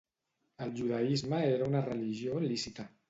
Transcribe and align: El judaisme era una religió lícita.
El 0.65 0.71
judaisme 0.79 1.41
era 1.49 1.67
una 1.73 1.83
religió 1.91 2.41
lícita. 2.47 2.89